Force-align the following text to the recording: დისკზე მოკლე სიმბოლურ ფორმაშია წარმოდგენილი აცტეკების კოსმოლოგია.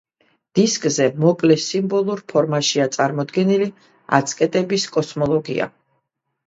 დისკზე 0.59 1.05
მოკლე 1.25 1.57
სიმბოლურ 1.65 2.23
ფორმაშია 2.33 2.89
წარმოდგენილი 2.97 3.71
აცტეკების 4.21 4.93
კოსმოლოგია. 4.99 5.75